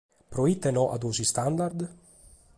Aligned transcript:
Pro 0.31 0.45
ite 0.53 0.71
no 0.77 0.85
a 0.95 0.97
duos 1.03 1.19
standard? 1.31 1.79